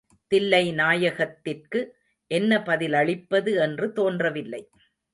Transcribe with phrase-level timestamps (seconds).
[0.31, 1.79] தில்லைநாயகத்திற்கு
[2.31, 4.69] என்ன பதிலளிப்பது என்று தோன்றவில்லை.